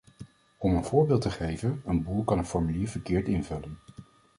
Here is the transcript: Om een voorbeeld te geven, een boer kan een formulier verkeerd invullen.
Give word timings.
Om 0.57 0.75
een 0.75 0.83
voorbeeld 0.83 1.21
te 1.21 1.29
geven, 1.31 1.81
een 1.85 2.03
boer 2.03 2.23
kan 2.25 2.37
een 2.37 2.45
formulier 2.45 2.87
verkeerd 2.89 3.27
invullen. 3.27 3.77